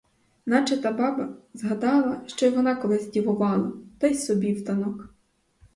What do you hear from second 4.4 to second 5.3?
в танок.